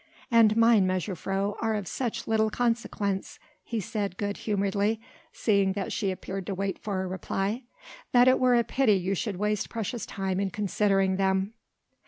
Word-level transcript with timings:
"And 0.31 0.57
mine, 0.57 0.87
mejuffrouw, 0.87 1.57
are 1.61 1.75
of 1.75 1.87
such 1.87 2.25
little 2.27 2.49
consequence," 2.49 3.37
he 3.63 3.79
said 3.79 4.17
good 4.17 4.37
humouredly 4.37 4.99
seeing 5.31 5.73
that 5.73 5.93
she 5.93 6.09
appeared 6.09 6.47
to 6.47 6.55
wait 6.55 6.79
for 6.79 7.03
a 7.03 7.07
reply, 7.07 7.65
"that 8.11 8.27
it 8.27 8.39
were 8.39 8.55
a 8.55 8.63
pity 8.63 8.93
you 8.95 9.13
should 9.13 9.35
waste 9.37 9.69
precious 9.69 10.07
time 10.07 10.39
in 10.39 10.49
considering 10.49 11.17
them." 11.17 11.53